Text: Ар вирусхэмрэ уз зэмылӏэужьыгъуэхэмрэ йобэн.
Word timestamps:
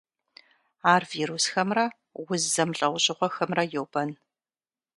Ар 0.93 1.03
вирусхэмрэ 1.11 1.85
уз 2.29 2.41
зэмылӏэужьыгъуэхэмрэ 2.53 3.63
йобэн. 3.73 4.09